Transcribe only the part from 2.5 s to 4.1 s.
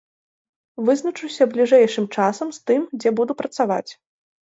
з тым, дзе буду працаваць.